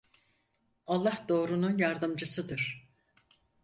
Allah 0.87 1.25
doğrunun 1.29 1.77
yardımcısıdır. 1.79 2.89